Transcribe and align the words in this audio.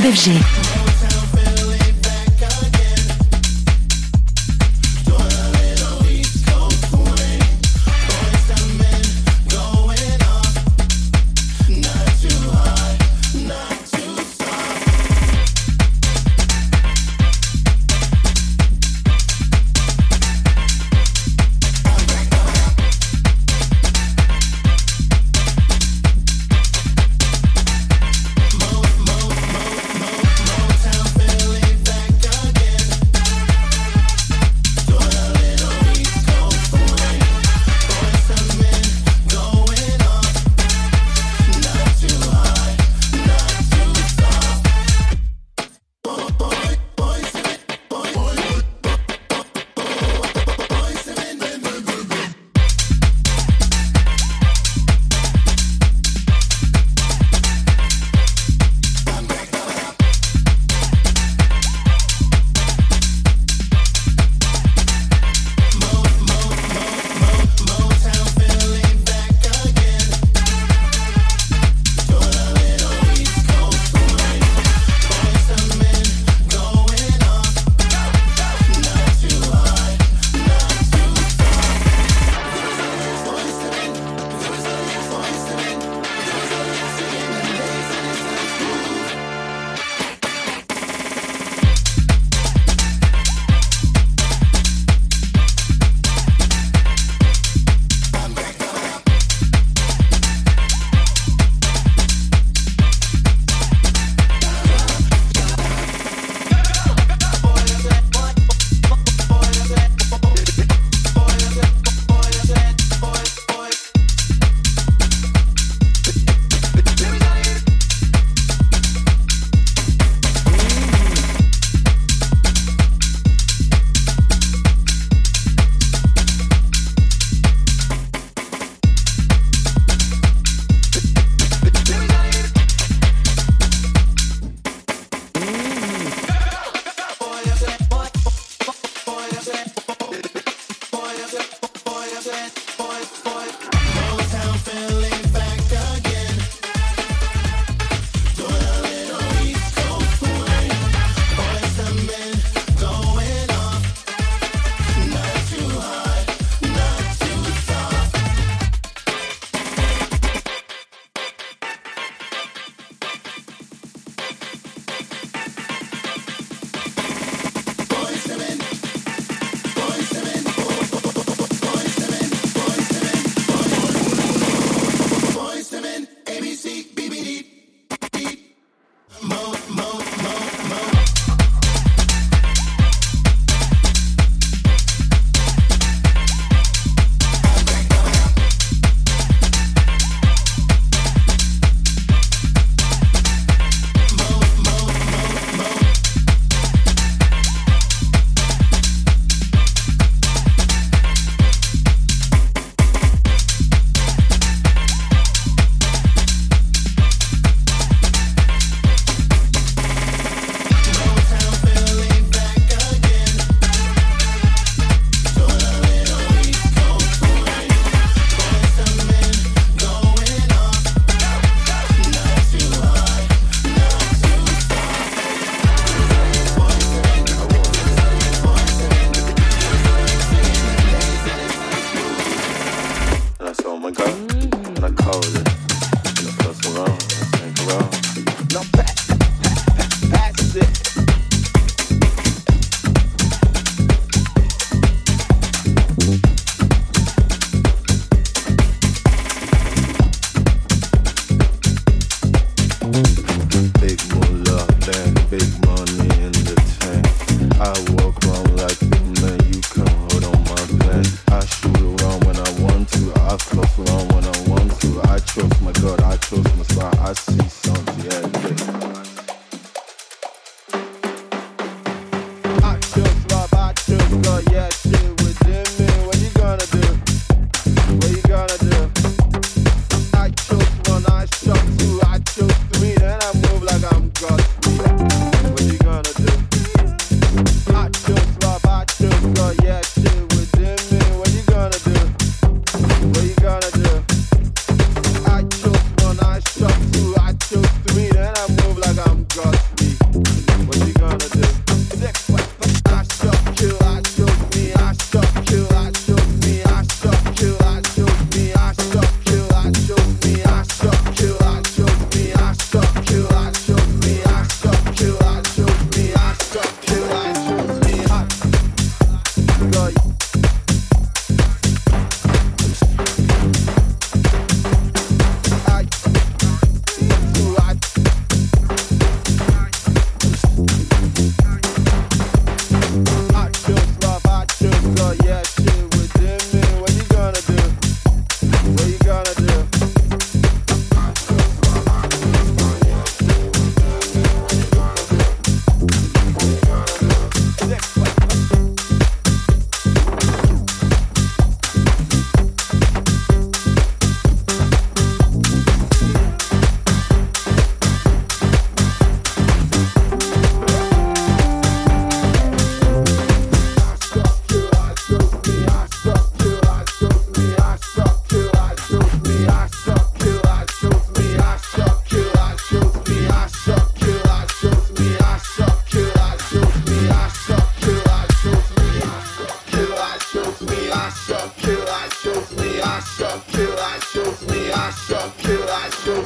Club 0.00 0.06
FG. 0.12 0.53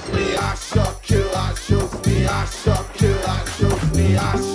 shoot 0.00 0.14
me, 0.14 0.36
I 0.36 0.54
shall 0.54 0.94
kill, 1.02 1.30
I 1.34 1.54
shoot 1.54 2.06
me, 2.06 2.26
I 2.26 2.44
shall 2.46 2.84
kill, 2.94 3.18
I 3.26 3.44
shoot 3.56 3.94
me, 3.94 4.16
I 4.16 4.32
shall 4.36 4.47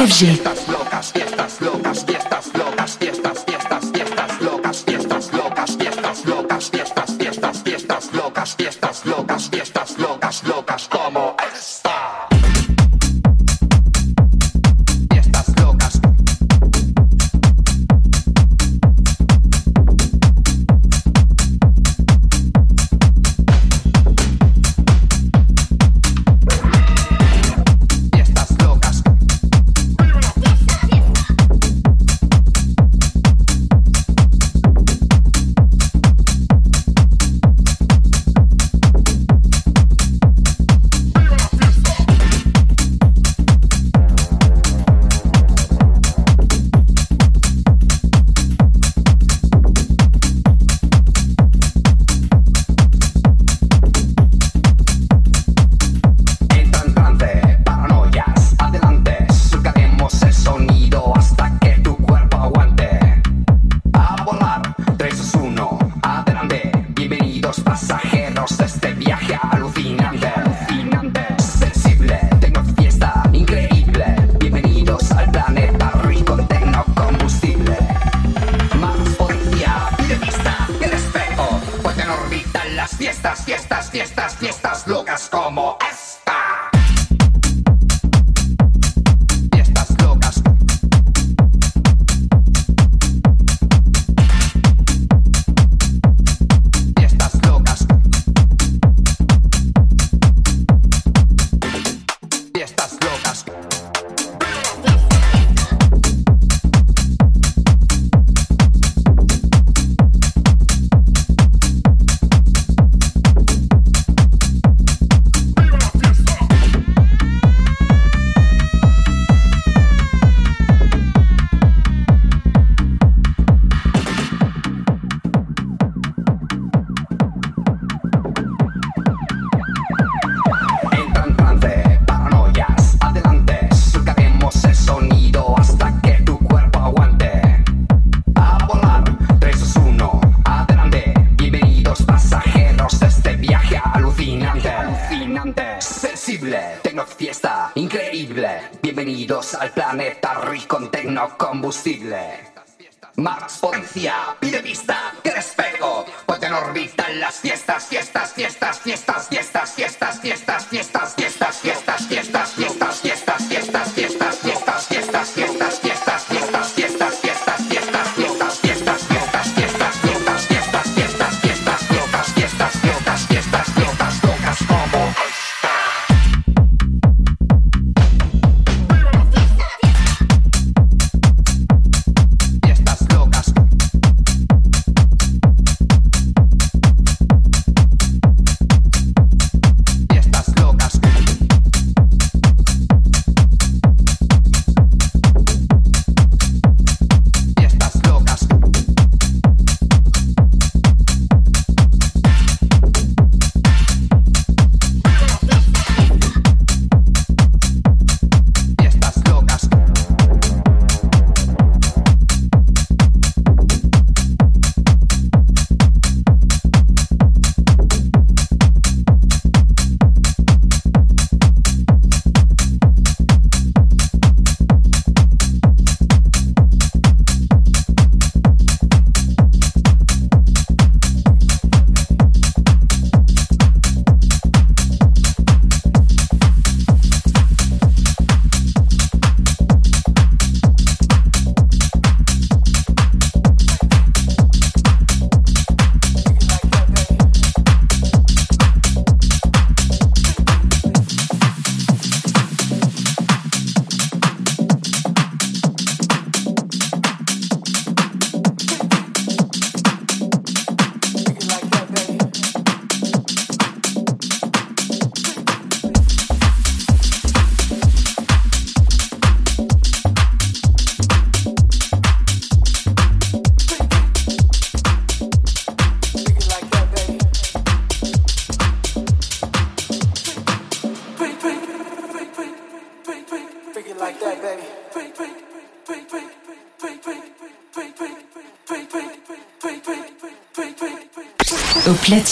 FG. 0.00 0.49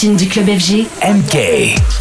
du 0.07 0.29
club 0.29 0.47
FG. 0.47 0.85
MK. 1.03 1.98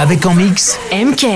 Avec 0.00 0.24
en 0.24 0.32
mix 0.34 0.78
MK. 0.92 1.26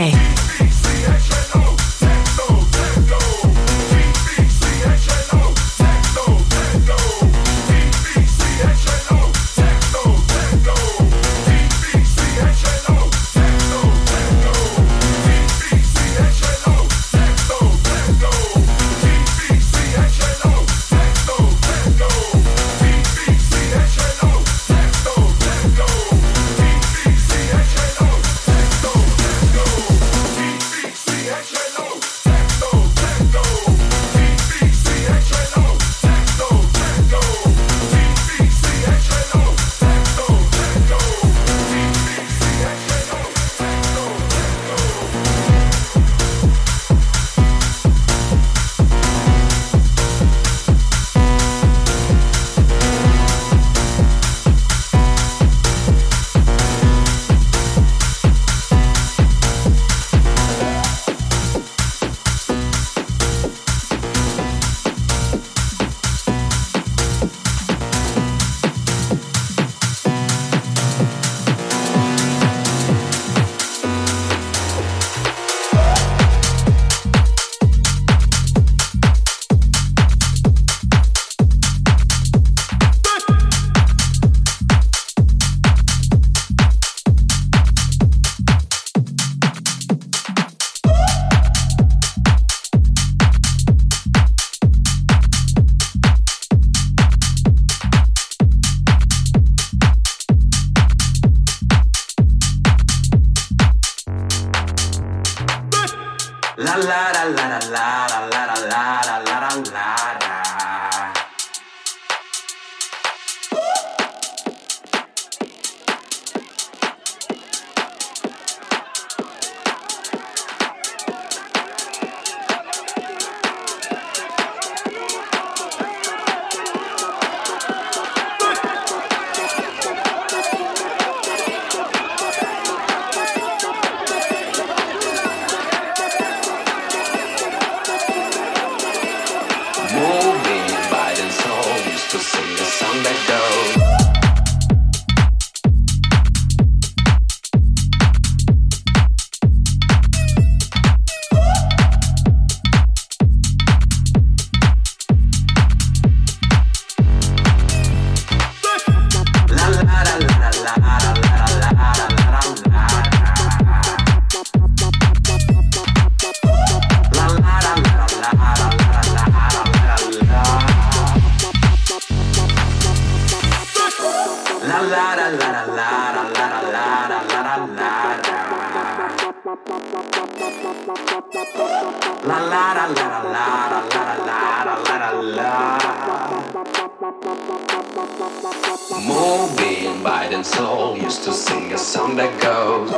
soul 190.44 190.96
used 190.96 191.24
to 191.24 191.32
sing 191.32 191.72
a 191.72 191.78
song 191.78 192.16
that 192.16 192.32
goes 192.40 192.90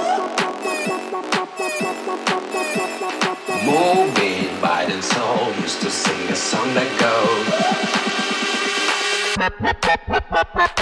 Moving 3.73 4.45
by 4.61 4.85
the 4.91 5.01
soul 5.13 5.47
used 5.63 5.81
to 5.83 5.91
sing 5.91 6.21
a 6.29 6.35
song 6.37 6.69
that 6.75 6.91
goes 10.57 10.76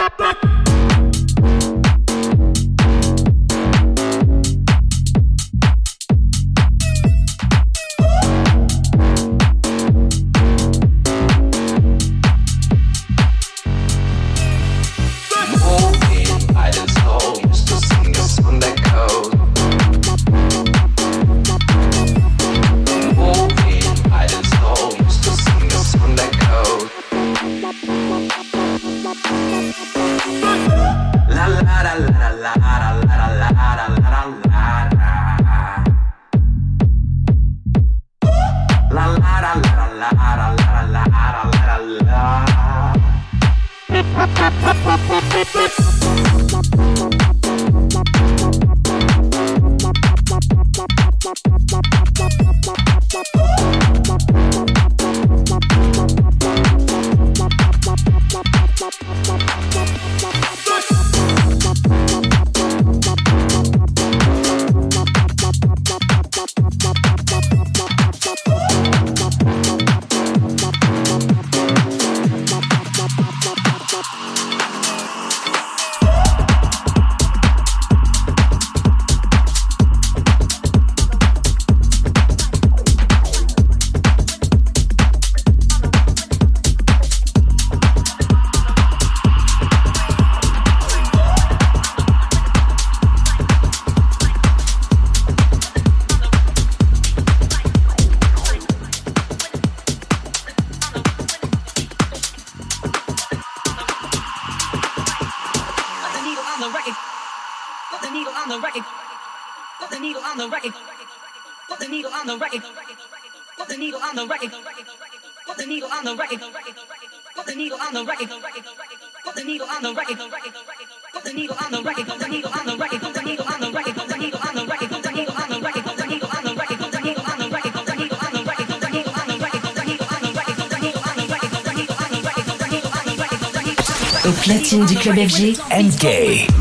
FG 135.25 135.99
Gay. 136.01 136.54